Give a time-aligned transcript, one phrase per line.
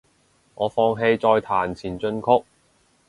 [0.55, 2.43] 我放棄再彈前進曲